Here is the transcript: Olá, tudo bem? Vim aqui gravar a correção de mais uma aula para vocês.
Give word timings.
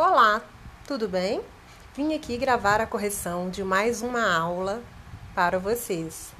Olá, 0.00 0.40
tudo 0.86 1.08
bem? 1.08 1.40
Vim 1.92 2.14
aqui 2.14 2.36
gravar 2.36 2.80
a 2.80 2.86
correção 2.86 3.50
de 3.50 3.64
mais 3.64 4.00
uma 4.00 4.32
aula 4.32 4.80
para 5.34 5.58
vocês. 5.58 6.32